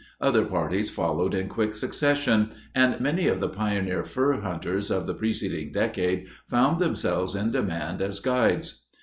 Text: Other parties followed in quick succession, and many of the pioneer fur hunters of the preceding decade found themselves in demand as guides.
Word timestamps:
Other 0.19 0.45
parties 0.45 0.89
followed 0.89 1.35
in 1.35 1.47
quick 1.47 1.75
succession, 1.75 2.53
and 2.73 2.99
many 2.99 3.27
of 3.27 3.39
the 3.39 3.47
pioneer 3.47 4.03
fur 4.03 4.41
hunters 4.41 4.89
of 4.89 5.05
the 5.05 5.13
preceding 5.13 5.71
decade 5.71 6.27
found 6.49 6.79
themselves 6.79 7.35
in 7.35 7.51
demand 7.51 8.01
as 8.01 8.19
guides. 8.19 8.87